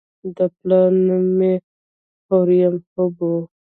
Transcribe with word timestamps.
د 0.35 0.37
پلار 0.57 0.89
نوم 1.07 1.39
یې 1.47 1.53
هوریم 2.27 2.75
هب 2.93 3.15
و. 3.17 3.31